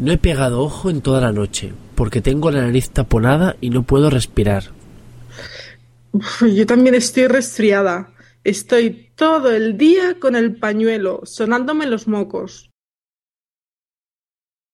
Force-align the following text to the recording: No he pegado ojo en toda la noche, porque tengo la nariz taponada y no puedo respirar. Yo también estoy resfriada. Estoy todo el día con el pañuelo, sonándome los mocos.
No 0.00 0.12
he 0.12 0.16
pegado 0.16 0.62
ojo 0.62 0.88
en 0.88 1.02
toda 1.02 1.20
la 1.20 1.30
noche, 1.30 1.74
porque 1.94 2.22
tengo 2.22 2.50
la 2.50 2.62
nariz 2.62 2.88
taponada 2.88 3.56
y 3.60 3.68
no 3.68 3.82
puedo 3.82 4.08
respirar. 4.08 4.64
Yo 6.40 6.64
también 6.64 6.94
estoy 6.94 7.26
resfriada. 7.26 8.10
Estoy 8.42 9.10
todo 9.14 9.52
el 9.52 9.76
día 9.76 10.16
con 10.18 10.36
el 10.36 10.56
pañuelo, 10.56 11.20
sonándome 11.24 11.84
los 11.84 12.08
mocos. 12.08 12.70